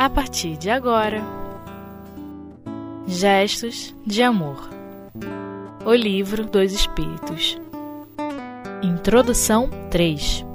[0.00, 1.22] a partir de agora.
[3.06, 4.70] Gestos de Amor
[5.84, 7.60] O Livro dos Espíritos
[8.82, 10.46] Introdução 3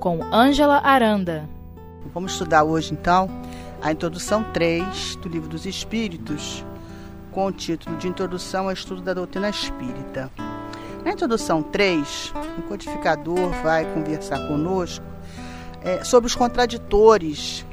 [0.00, 1.48] Com Ângela Aranda
[2.12, 3.28] Vamos estudar hoje então
[3.80, 6.64] a introdução 3 do Livro dos Espíritos,
[7.30, 10.28] com o título de Introdução ao Estudo da Doutrina Espírita.
[11.04, 15.04] Na introdução 3, o codificador vai conversar conosco
[15.82, 17.64] é, sobre os contraditores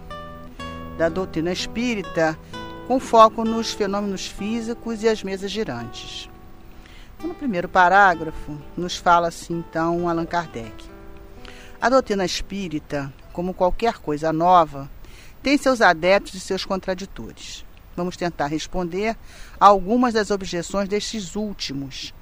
[0.98, 2.38] da doutrina espírita,
[2.88, 6.30] com foco nos fenômenos físicos e as mesas girantes.
[7.23, 10.85] No primeiro parágrafo, nos fala assim então Allan Kardec.
[11.81, 14.90] A doutrina espírita, como qualquer coisa nova,
[15.41, 17.66] tem seus adeptos e seus contraditores.
[17.96, 19.16] Vamos tentar responder
[19.59, 22.13] a algumas das objeções destes últimos,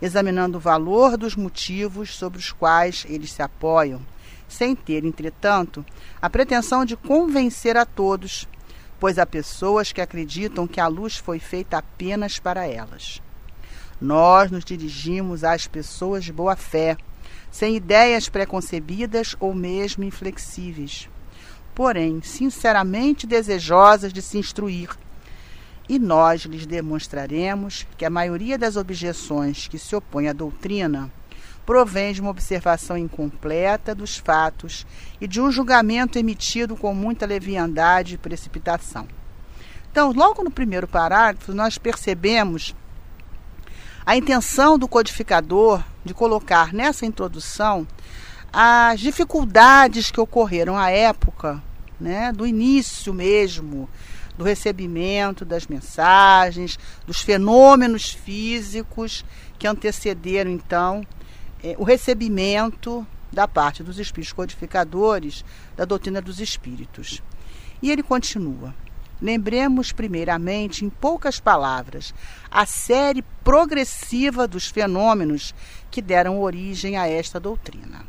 [0.00, 4.00] examinando o valor dos motivos sobre os quais eles se apoiam
[4.52, 5.84] sem ter, entretanto,
[6.20, 8.46] a pretensão de convencer a todos,
[9.00, 13.22] pois há pessoas que acreditam que a luz foi feita apenas para elas.
[14.00, 16.96] Nós nos dirigimos às pessoas de boa fé,
[17.50, 21.08] sem ideias preconcebidas ou mesmo inflexíveis,
[21.74, 24.90] porém sinceramente desejosas de se instruir.
[25.88, 31.10] E nós lhes demonstraremos que a maioria das objeções que se opõem à doutrina
[31.64, 34.86] provém de uma observação incompleta dos fatos
[35.20, 39.06] e de um julgamento emitido com muita leviandade e precipitação.
[39.90, 42.74] Então, logo no primeiro parágrafo, nós percebemos
[44.04, 47.86] a intenção do codificador de colocar nessa introdução
[48.52, 51.62] as dificuldades que ocorreram à época,
[52.00, 53.88] né, do início mesmo,
[54.36, 59.24] do recebimento das mensagens, dos fenômenos físicos
[59.58, 61.06] que antecederam então
[61.62, 65.44] é, o recebimento da parte dos espíritos codificadores
[65.76, 67.22] da doutrina dos espíritos.
[67.80, 68.74] E ele continua.
[69.20, 72.12] Lembremos, primeiramente, em poucas palavras,
[72.50, 75.54] a série progressiva dos fenômenos
[75.90, 78.04] que deram origem a esta doutrina.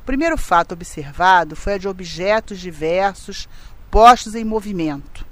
[0.00, 3.48] O primeiro fato observado foi a de objetos diversos
[3.90, 5.26] postos em movimento.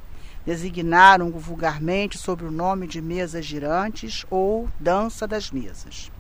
[0.45, 6.11] Designaram vulgarmente sob o nome de mesas girantes ou dança das mesas.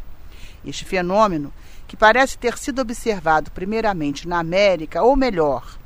[0.65, 1.53] Este fenômeno,
[1.89, 5.79] que parece ter sido observado primeiramente na América, ou melhor,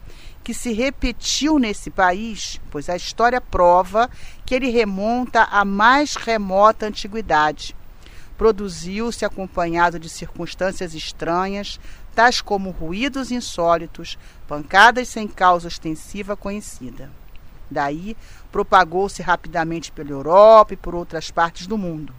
[0.43, 4.11] que se repetiu nesse país, pois a história prova
[4.45, 7.75] que ele remonta à mais remota antiguidade.
[8.37, 11.81] Produziu-se acompanhado de circunstâncias estranhas,
[12.15, 17.11] tais como ruídos insólitos, pancadas sem causa ostensiva conhecida.
[17.71, 18.15] Daí
[18.53, 22.15] propagou-se rapidamente pela Europa e por outras partes do mundo.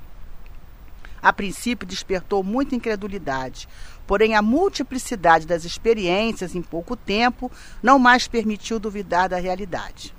[1.25, 3.67] A princípio despertou muita incredulidade,
[4.05, 10.13] porém a multiplicidade das experiências em pouco tempo não mais permitiu duvidar da realidade.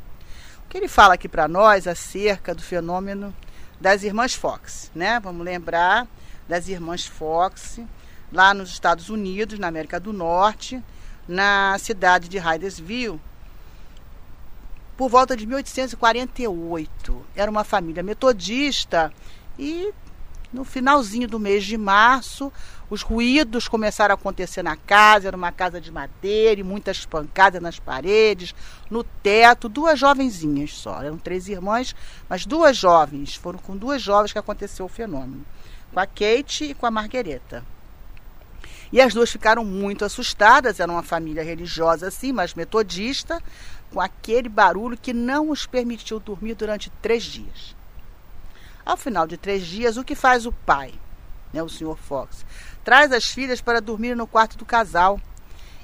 [0.64, 3.32] O que ele fala aqui para nós acerca do fenômeno
[3.80, 5.20] das irmãs Fox, né?
[5.20, 6.08] Vamos lembrar
[6.48, 7.78] das irmãs Fox
[8.32, 10.82] lá nos Estados Unidos, na América do Norte,
[11.28, 13.20] na cidade de Hydesville,
[14.96, 17.26] por volta de 1848.
[17.36, 19.12] Era uma família metodista
[19.56, 19.94] e
[20.52, 22.52] no finalzinho do mês de março,
[22.88, 27.60] os ruídos começaram a acontecer na casa, era uma casa de madeira e muitas pancadas
[27.60, 28.54] nas paredes,
[28.90, 31.94] no teto, duas jovenzinhas só, eram três irmãs,
[32.28, 35.44] mas duas jovens, foram com duas jovens que aconteceu o fenômeno,
[35.92, 37.64] com a Kate e com a Marguerita.
[38.92, 43.42] E as duas ficaram muito assustadas, era uma família religiosa assim, mas metodista,
[43.92, 47.74] com aquele barulho que não os permitiu dormir durante três dias.
[48.86, 50.94] Ao final de três dias, o que faz o pai,
[51.52, 52.46] né, o senhor Fox?
[52.84, 55.20] Traz as filhas para dormir no quarto do casal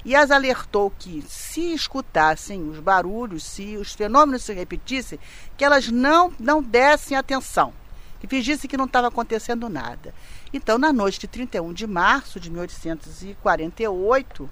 [0.05, 5.19] e as alertou que, se escutassem os barulhos, se os fenômenos se repetissem,
[5.57, 7.73] que elas não, não dessem atenção,
[8.21, 10.13] que fingissem que não estava acontecendo nada.
[10.53, 14.49] Então, na noite de 31 de março de 1848,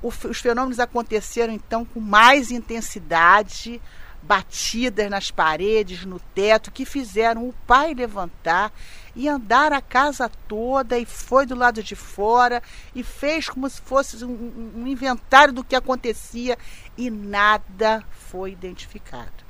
[0.00, 3.82] os fenômenos aconteceram então com mais intensidade,
[4.22, 8.72] batidas nas paredes, no teto, que fizeram o pai levantar
[9.14, 12.62] e andar a casa toda e foi do lado de fora
[12.94, 16.56] e fez como se fosse um, um inventário do que acontecia
[16.96, 19.42] e nada foi identificado.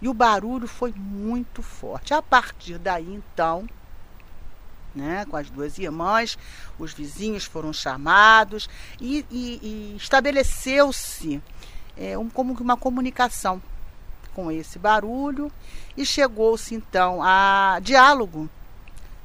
[0.00, 2.12] E o barulho foi muito forte.
[2.12, 3.68] A partir daí, então,
[4.94, 6.36] né, com as duas irmãs,
[6.78, 8.68] os vizinhos foram chamados
[9.00, 11.40] e, e, e estabeleceu-se
[11.96, 13.62] é, um, como uma comunicação
[14.34, 15.50] com esse barulho
[15.96, 18.48] e chegou-se então a diálogo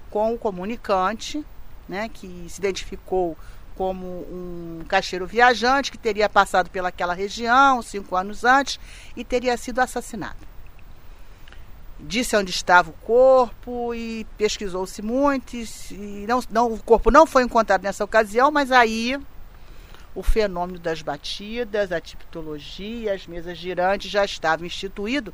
[0.10, 1.46] com o comunicante,
[1.88, 3.38] né, que se identificou
[3.76, 8.80] como um caixeiro viajante que teria passado pelaquela região cinco anos antes
[9.16, 10.48] e teria sido assassinado.
[12.00, 15.56] Disse onde estava o corpo e pesquisou-se muito.
[15.56, 19.20] E não, não, o corpo não foi encontrado nessa ocasião, mas aí
[20.18, 25.32] o fenômeno das batidas, a tipologia, as mesas girantes já estavam instituído.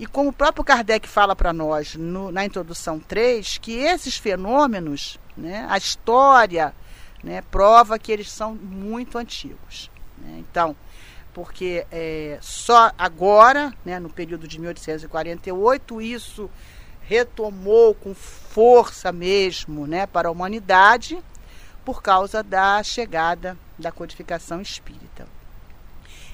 [0.00, 5.18] E como o próprio Kardec fala para nós no, na introdução 3, que esses fenômenos,
[5.36, 6.74] né, a história,
[7.22, 9.90] né, prova que eles são muito antigos.
[10.16, 10.38] Né?
[10.38, 10.74] Então,
[11.34, 16.50] porque é, só agora, né, no período de 1848, isso
[17.02, 21.22] retomou com força mesmo né, para a humanidade
[21.84, 25.26] por causa da chegada da codificação espírita.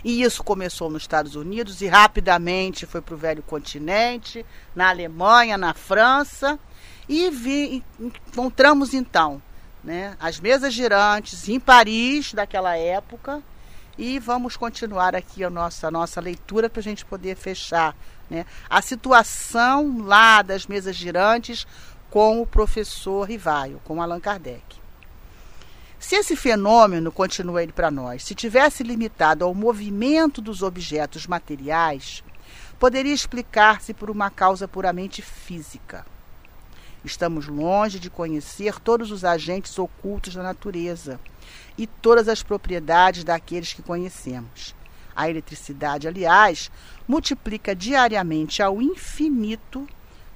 [0.02, 4.44] E isso começou nos Estados Unidos e rapidamente foi para o velho continente,
[4.74, 6.58] na Alemanha, na França.
[7.08, 9.42] E vi, encontramos então
[9.84, 13.42] né, as mesas girantes em Paris daquela época.
[13.98, 17.94] E vamos continuar aqui a nossa, nossa leitura para a gente poder fechar
[18.30, 21.66] né, a situação lá das mesas girantes
[22.08, 24.79] com o professor Rivaio, com Allan Kardec.
[26.00, 32.24] Se esse fenômeno, continua ele para nós, se tivesse limitado ao movimento dos objetos materiais,
[32.78, 36.06] poderia explicar-se por uma causa puramente física.
[37.04, 41.20] Estamos longe de conhecer todos os agentes ocultos da natureza
[41.76, 44.74] e todas as propriedades daqueles que conhecemos.
[45.14, 46.70] A eletricidade, aliás,
[47.06, 49.86] multiplica diariamente ao infinito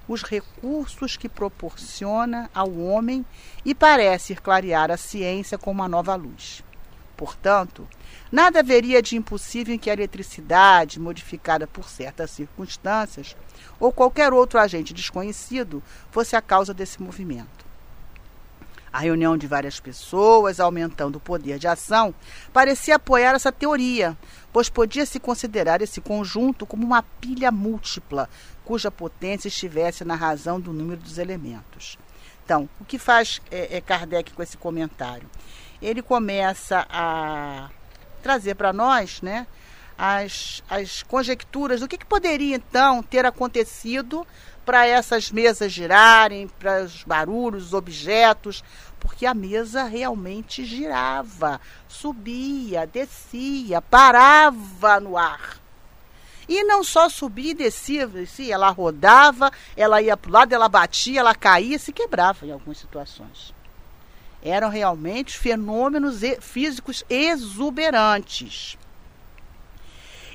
[0.08, 3.24] os recursos que proporciona ao homem
[3.64, 6.62] e parece clarear a ciência com uma nova luz.
[7.16, 7.88] Portanto,
[8.30, 13.36] nada haveria de impossível em que a eletricidade, modificada por certas circunstâncias,
[13.78, 17.63] ou qualquer outro agente desconhecido, fosse a causa desse movimento.
[18.94, 22.14] A reunião de várias pessoas, aumentando o poder de ação,
[22.52, 24.16] parecia apoiar essa teoria,
[24.52, 28.30] pois podia-se considerar esse conjunto como uma pilha múltipla,
[28.64, 31.98] cuja potência estivesse na razão do número dos elementos.
[32.44, 35.28] Então, o que faz é, é Kardec com esse comentário?
[35.82, 37.70] Ele começa a
[38.22, 39.44] trazer para nós né,
[39.98, 44.24] as, as conjecturas do que, que poderia então ter acontecido
[44.64, 48.64] para essas mesas girarem, para os barulhos, os objetos,
[48.98, 55.58] porque a mesa realmente girava, subia, descia, parava no ar.
[56.48, 60.68] E não só subia e descia, descia, ela rodava, ela ia para o lado, ela
[60.68, 63.54] batia, ela caía, se quebrava em algumas situações.
[64.42, 68.76] Eram realmente fenômenos físicos exuberantes.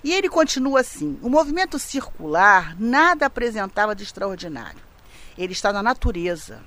[0.03, 4.81] E ele continua assim: o movimento circular nada apresentava de extraordinário.
[5.37, 6.61] Ele está na natureza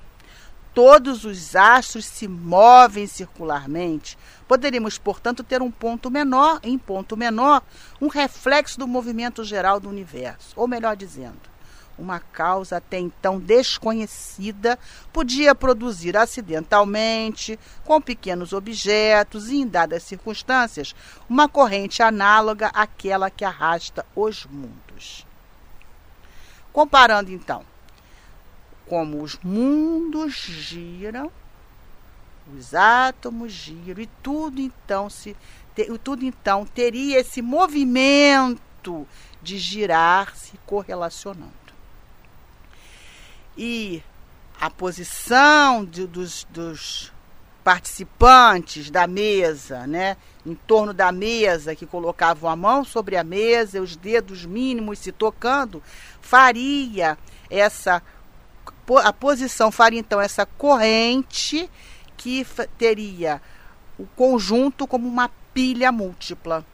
[0.73, 7.61] todos os astros se movem circularmente, poderíamos, portanto, ter um ponto menor, em ponto menor,
[8.01, 10.53] um reflexo do movimento geral do universo.
[10.55, 11.39] Ou melhor dizendo,
[11.97, 14.77] uma causa até então desconhecida
[15.11, 20.95] podia produzir acidentalmente, com pequenos objetos e em dadas circunstâncias,
[21.29, 25.25] uma corrente análoga àquela que arrasta os mundos.
[26.71, 27.63] Comparando então
[28.87, 31.31] como os mundos giram,
[32.55, 35.35] os átomos giram e tudo então se
[36.03, 39.07] tudo então teria esse movimento
[39.41, 41.62] de girar se correlacionando.
[43.57, 44.03] E
[44.59, 47.11] a posição de, dos, dos
[47.63, 53.81] participantes da mesa, né, em torno da mesa, que colocavam a mão sobre a mesa,
[53.81, 55.81] os dedos mínimos se tocando,
[56.21, 57.17] faria
[57.49, 58.01] essa
[59.03, 61.69] a posição faria então essa corrente
[62.17, 62.45] que
[62.77, 63.41] teria
[63.97, 66.65] o conjunto como uma pilha múltipla.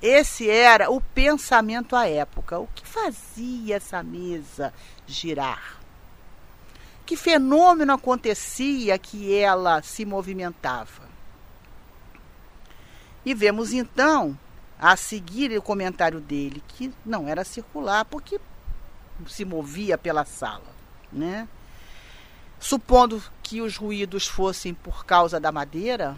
[0.00, 2.58] Esse era o pensamento à época.
[2.58, 4.72] O que fazia essa mesa
[5.06, 5.85] girar?
[7.06, 11.06] Que fenômeno acontecia que ela se movimentava?
[13.24, 14.36] E vemos então,
[14.78, 18.38] a seguir o comentário dele, que não era circular, porque
[19.26, 20.76] se movia pela sala
[21.12, 21.48] né?
[22.58, 26.16] Supondo que os ruídos fossem por causa da madeira,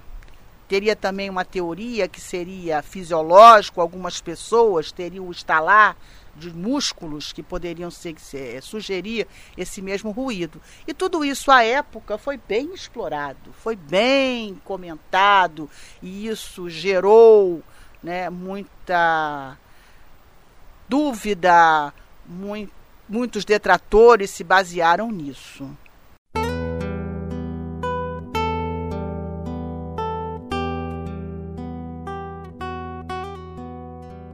[0.68, 5.96] teria também uma teoria que seria fisiológico, algumas pessoas teriam o estalar
[6.38, 9.26] de músculos que poderiam ser, ser, eh, sugerir
[9.56, 10.60] esse mesmo ruído.
[10.86, 15.68] E tudo isso à época foi bem explorado, foi bem comentado,
[16.02, 17.62] e isso gerou
[18.02, 19.58] né, muita
[20.88, 21.92] dúvida,
[22.26, 22.72] muito,
[23.08, 25.68] muitos detratores se basearam nisso.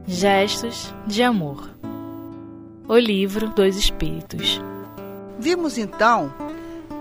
[0.07, 1.74] Gestos de amor.
[2.87, 4.61] O livro dos Espíritos.
[5.39, 6.31] Vimos então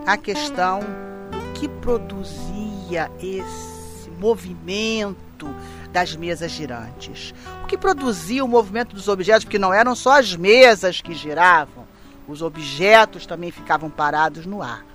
[0.06, 5.46] a questão do que produzia esse movimento
[5.92, 7.34] das mesas girantes.
[7.62, 11.86] O que produzia o movimento dos objetos, porque não eram só as mesas que giravam,
[12.26, 14.86] os objetos também ficavam parados no ar.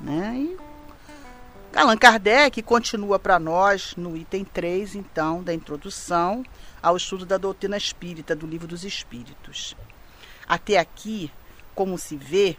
[0.00, 0.36] Né?
[0.36, 0.56] E
[1.74, 6.44] Allan Kardec continua para nós no item 3, então, da introdução
[6.80, 9.74] ao estudo da doutrina espírita, do Livro dos Espíritos.
[10.48, 11.30] Até aqui,
[11.74, 12.56] como se vê,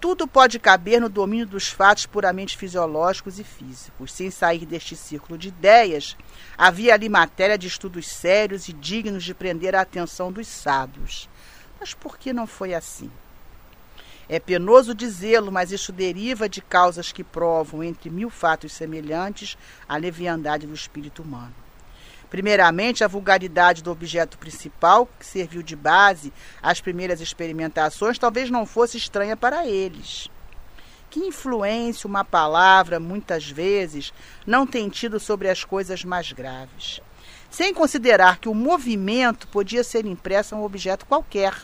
[0.00, 4.12] tudo pode caber no domínio dos fatos puramente fisiológicos e físicos.
[4.12, 6.16] Sem sair deste círculo de ideias,
[6.56, 11.28] havia ali matéria de estudos sérios e dignos de prender a atenção dos sábios.
[11.80, 13.10] Mas por que não foi assim?
[14.28, 19.56] É penoso dizê-lo, mas isso deriva de causas que provam, entre mil fatos semelhantes,
[19.88, 21.54] a leviandade do espírito humano.
[22.30, 26.32] Primeiramente, a vulgaridade do objeto principal, que serviu de base
[26.62, 30.28] às primeiras experimentações, talvez não fosse estranha para eles.
[31.10, 34.12] Que influência uma palavra, muitas vezes,
[34.46, 37.00] não tem tido sobre as coisas mais graves?
[37.50, 41.54] Sem considerar que o movimento podia ser impresso a um objeto qualquer.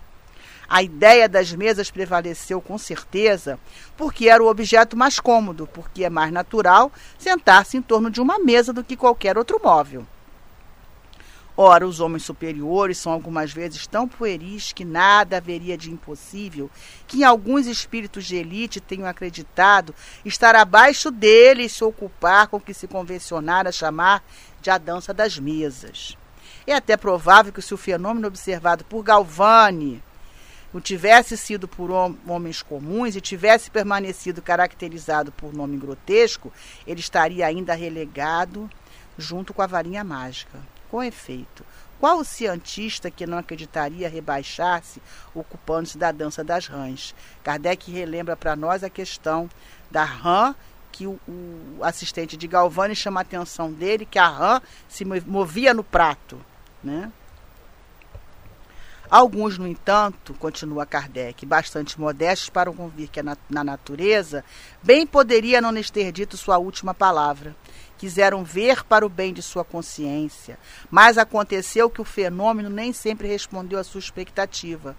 [0.66, 3.58] A ideia das mesas prevaleceu com certeza,
[3.98, 8.38] porque era o objeto mais cômodo, porque é mais natural sentar-se em torno de uma
[8.38, 10.06] mesa do que qualquer outro móvel.
[11.56, 16.68] Ora, os homens superiores são algumas vezes tão pueris que nada haveria de impossível,
[17.06, 19.94] que em alguns espíritos de elite tenham acreditado
[20.24, 24.24] estar abaixo deles se ocupar com o que se convencionara chamar
[24.60, 26.18] de a dança das mesas.
[26.66, 30.02] É até provável que se o fenômeno observado por Galvani
[30.72, 31.88] não tivesse sido por
[32.26, 36.52] homens comuns e tivesse permanecido caracterizado por nome grotesco,
[36.84, 38.68] ele estaria ainda relegado
[39.16, 40.73] junto com a varinha mágica.
[40.94, 41.66] Com efeito,
[41.98, 45.02] qual o cientista que não acreditaria rebaixar-se
[45.34, 47.12] ocupando-se da dança das rãs?
[47.42, 49.50] Kardec relembra para nós a questão
[49.90, 50.54] da rã
[50.92, 55.74] que o, o, assistente de Galvani chama a atenção dele, que a rã se movia
[55.74, 56.40] no prato.
[56.80, 57.10] Né?
[59.10, 64.44] Alguns, no entanto, continua Kardec, bastante modestos para convir que na, na natureza,
[64.80, 67.56] bem poderia não ter dito sua última palavra
[68.04, 70.58] quiseram ver para o bem de sua consciência,
[70.90, 74.94] mas aconteceu que o fenômeno nem sempre respondeu à sua expectativa.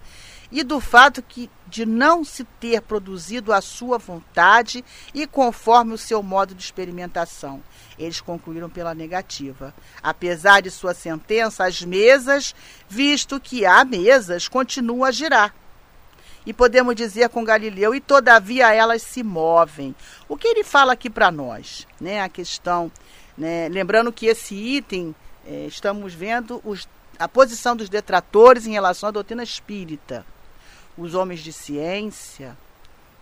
[0.50, 4.84] E do fato que de não se ter produzido a sua vontade
[5.14, 7.62] e conforme o seu modo de experimentação.
[7.96, 9.72] Eles concluíram pela negativa.
[10.02, 12.56] Apesar de sua sentença, as mesas,
[12.88, 15.54] visto que há mesas, continuam a girar
[16.46, 19.94] e podemos dizer com Galileu, e todavia elas se movem.
[20.28, 21.86] O que ele fala aqui para nós?
[22.00, 22.22] Né?
[22.22, 22.90] A questão,
[23.36, 23.68] né?
[23.68, 26.88] lembrando que esse item, é, estamos vendo os,
[27.18, 30.24] a posição dos detratores em relação à doutrina espírita.
[30.96, 32.56] Os homens de ciência,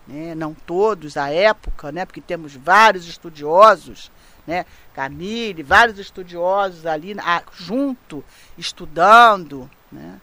[0.07, 0.35] né?
[0.35, 2.05] não todos, à época, né?
[2.05, 4.13] porque temos vários estudiosos,
[4.47, 4.67] né?
[4.93, 8.23] Camille, vários estudiosos ali a, junto,
[8.59, 10.21] estudando, né?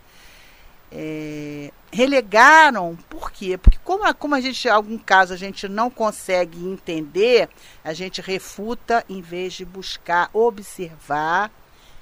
[0.92, 3.58] É, relegaram, por quê?
[3.58, 7.50] Porque como, como a gente, em algum caso, a gente não consegue entender,
[7.84, 11.52] a gente refuta em vez de buscar observar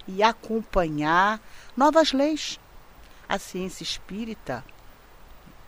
[0.08, 1.40] e acompanhar
[1.78, 2.60] novas leis.
[3.28, 4.66] A ciência espírita,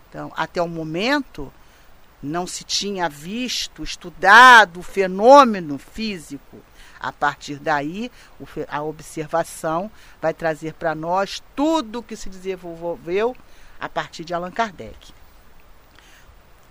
[0.10, 1.54] então, até o momento,
[2.22, 6.58] não se tinha visto, estudado o fenômeno físico.
[7.02, 8.12] A partir daí,
[8.68, 9.90] a observação
[10.22, 13.36] vai trazer para nós tudo o que se desenvolveu
[13.80, 15.12] a partir de Allan Kardec.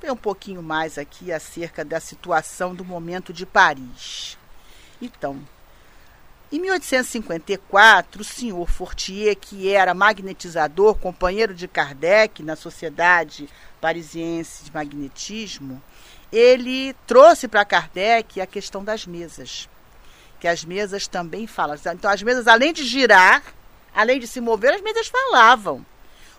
[0.05, 4.39] Um pouquinho mais aqui acerca da situação do momento de Paris.
[5.03, 5.41] Então,
[6.53, 13.49] em 1854, o senhor Fortier, que era magnetizador, companheiro de Kardec na Sociedade
[13.81, 15.83] Parisiense de Magnetismo,
[16.33, 19.69] ele trouxe para Kardec a questão das mesas.
[20.41, 21.77] Que as mesas também falam.
[21.95, 23.43] Então, as mesas, além de girar,
[23.95, 25.85] além de se mover, as mesas falavam.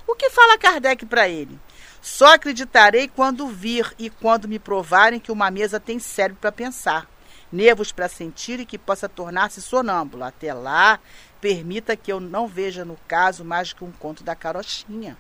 [0.08, 1.58] O que fala Kardec para ele?
[2.02, 7.08] Só acreditarei quando vir e quando me provarem que uma mesa tem cérebro para pensar,
[7.52, 10.28] nervos para sentir e que possa tornar-se sonâmbula.
[10.28, 11.00] Até lá,
[11.40, 15.16] permita que eu não veja no caso mais que um conto da carochinha.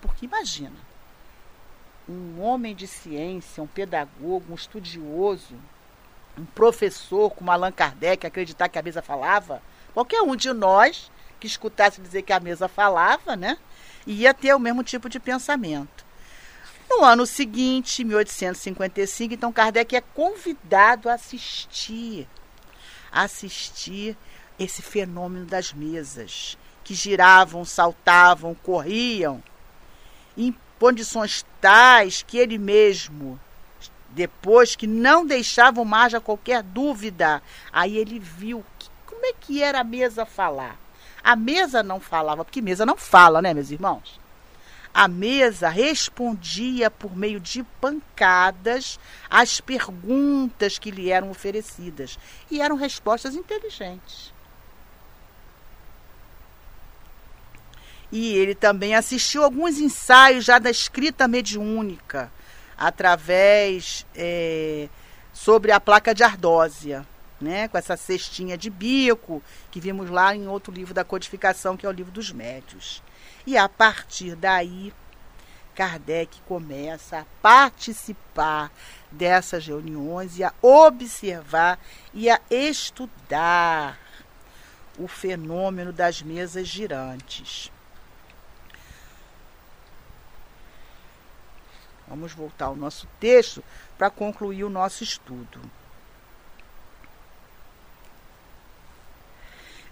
[0.00, 0.76] Porque imagina,
[2.08, 5.54] um homem de ciência, um pedagogo, um estudioso,
[6.38, 9.62] um professor como Allan Kardec acreditar que a mesa falava,
[9.94, 13.58] qualquer um de nós que escutasse dizer que a mesa falava, né?
[14.06, 16.06] ia ter o mesmo tipo de pensamento.
[16.88, 22.28] No ano seguinte, 1855, então Kardec é convidado a assistir,
[23.10, 24.16] a assistir
[24.58, 29.42] esse fenômeno das mesas, que giravam, saltavam, corriam,
[30.36, 33.40] em condições tais que ele mesmo,
[34.10, 39.62] depois que não deixavam margem a qualquer dúvida, aí ele viu que, como é que
[39.62, 40.76] era a mesa falar.
[41.22, 44.20] A mesa não falava, porque mesa não fala, né, meus irmãos?
[44.94, 48.98] A mesa respondia por meio de pancadas
[49.28, 52.18] às perguntas que lhe eram oferecidas.
[52.50, 54.32] E eram respostas inteligentes.
[58.10, 62.32] E ele também assistiu alguns ensaios já da escrita mediúnica,
[62.76, 64.88] através é,
[65.32, 67.06] sobre a placa de ardósia,
[67.40, 71.84] né, com essa cestinha de bico que vimos lá em outro livro da codificação, que
[71.84, 73.02] é o livro dos médios.
[73.46, 74.92] E a partir daí,
[75.74, 78.72] Kardec começa a participar
[79.10, 81.78] dessas reuniões e a observar
[82.14, 83.98] e a estudar
[84.98, 87.70] o fenômeno das mesas girantes.
[92.08, 93.62] Vamos voltar ao nosso texto
[93.98, 95.60] para concluir o nosso estudo.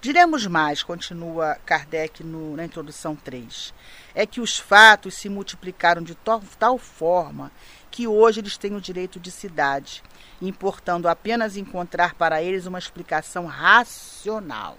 [0.05, 3.73] Diremos mais, continua Kardec no, na introdução 3,
[4.15, 7.51] é que os fatos se multiplicaram de tal forma
[7.91, 10.03] que hoje eles têm o direito de cidade,
[10.43, 14.77] importando apenas encontrar para eles uma explicação racional.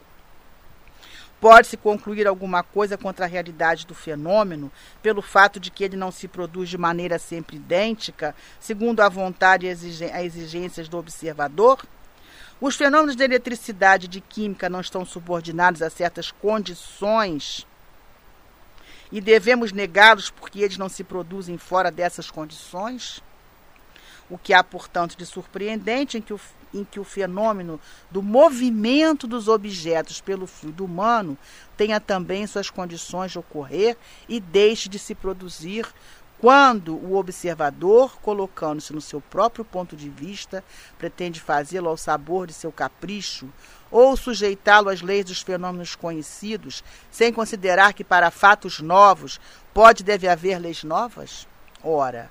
[1.39, 6.12] Pode-se concluir alguma coisa contra a realidade do fenômeno pelo fato de que ele não
[6.12, 11.86] se produz de maneira sempre idêntica, segundo a vontade e as exigências do observador?
[12.60, 17.68] Os fenômenos de eletricidade e de química não estão subordinados a certas condições
[19.12, 23.22] e devemos negá-los porque eles não se produzem fora dessas condições?
[24.29, 26.39] O que há, portanto, de surpreendente em que o,
[26.74, 27.79] em que o fenômeno
[28.10, 31.38] do movimento dos objetos pelo fluido humano
[31.78, 33.97] tenha também suas condições de ocorrer
[34.28, 35.88] e deixe de se produzir
[36.39, 40.63] quando o observador, colocando-se no seu próprio ponto de vista,
[40.97, 43.47] pretende fazê-lo ao sabor de seu capricho
[43.89, 49.39] ou sujeitá-lo às leis dos fenômenos conhecidos, sem considerar que para fatos novos
[49.73, 51.47] pode deve haver leis novas?
[51.82, 52.30] Ora,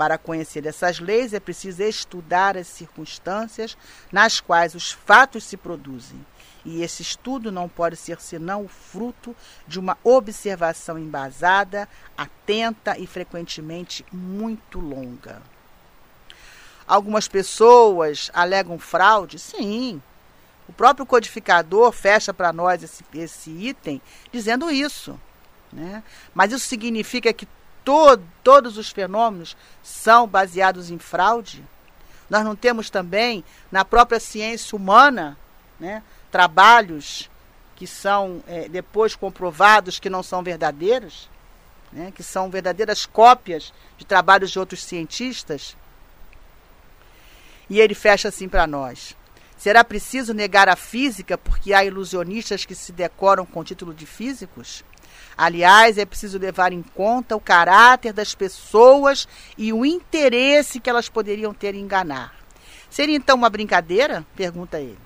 [0.00, 3.76] para conhecer essas leis é preciso estudar as circunstâncias
[4.10, 6.24] nas quais os fatos se produzem
[6.64, 9.36] e esse estudo não pode ser senão o fruto
[9.68, 11.86] de uma observação embasada,
[12.16, 15.42] atenta e frequentemente muito longa.
[16.86, 19.38] Algumas pessoas alegam fraude?
[19.38, 20.00] Sim.
[20.66, 24.00] O próprio codificador fecha para nós esse, esse item
[24.32, 25.20] dizendo isso.
[25.70, 26.02] Né?
[26.34, 27.46] Mas isso significa que
[27.84, 31.64] to todos os fenômenos são baseados em fraude?
[32.28, 35.36] Nós não temos também, na própria ciência humana,
[35.78, 37.28] né, trabalhos
[37.74, 41.28] que são é, depois comprovados que não são verdadeiros,
[41.92, 45.76] né, que são verdadeiras cópias de trabalhos de outros cientistas.
[47.68, 49.16] E ele fecha assim para nós.
[49.56, 54.84] Será preciso negar a física porque há ilusionistas que se decoram com título de físicos?
[55.36, 61.08] Aliás, é preciso levar em conta o caráter das pessoas e o interesse que elas
[61.08, 62.34] poderiam ter em enganar.
[62.90, 64.26] Seria então uma brincadeira?
[64.34, 64.98] pergunta ele.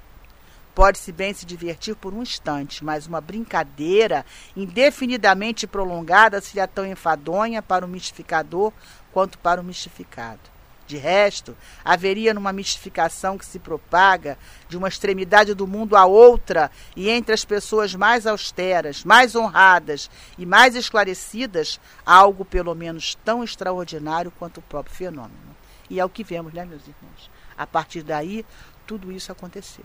[0.75, 7.63] Pode-se bem se divertir por um instante, mas uma brincadeira indefinidamente prolongada seria tão enfadonha
[7.63, 8.73] para o mistificador
[9.13, 10.54] quanto para o mistificado.
[10.87, 14.37] De resto, haveria numa mistificação que se propaga
[14.69, 20.11] de uma extremidade do mundo à outra e entre as pessoas mais austeras, mais honradas
[20.37, 25.57] e mais esclarecidas, algo pelo menos tão extraordinário quanto o próprio fenômeno.
[25.89, 27.31] E é o que vemos, né, meus irmãos?
[27.57, 28.45] A partir daí,
[28.87, 29.85] tudo isso aconteceu.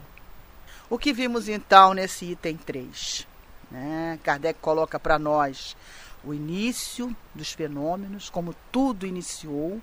[0.89, 3.27] O que vimos então nesse item 3?
[3.71, 4.19] Né?
[4.23, 5.77] Kardec coloca para nós
[6.23, 9.81] o início dos fenômenos, como tudo iniciou.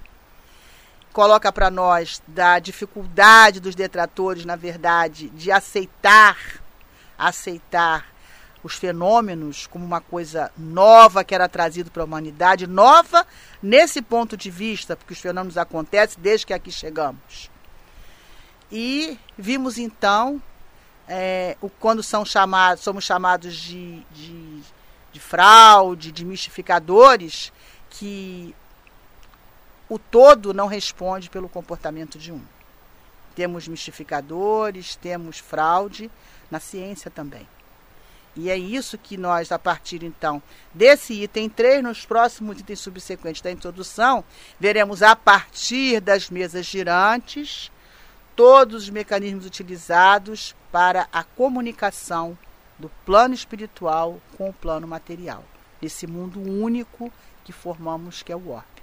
[1.17, 6.37] Coloca para nós da dificuldade dos detratores, na verdade, de aceitar,
[7.19, 8.09] aceitar
[8.63, 13.27] os fenômenos como uma coisa nova que era trazido para a humanidade, nova
[13.63, 17.51] nesse ponto de vista, porque os fenômenos acontecem desde que aqui chegamos.
[18.71, 20.39] E vimos então
[21.09, 24.61] é, o, quando são chamados, somos chamados de, de,
[25.15, 27.55] de fraude, de mistificadores,
[27.89, 28.55] que
[29.89, 32.43] o todo não responde pelo comportamento de um.
[33.35, 36.11] Temos mistificadores, temos fraude
[36.51, 37.47] na ciência também.
[38.35, 40.43] E é isso que nós, a partir então
[40.75, 44.23] desse item 3, nos próximos itens subsequentes da introdução,
[44.61, 47.71] veremos a partir das mesas girantes
[48.35, 52.37] todos os mecanismos utilizados para a comunicação
[52.79, 55.43] do plano espiritual com o plano material,
[55.81, 57.11] desse mundo único
[57.43, 58.76] que formamos que é o Or.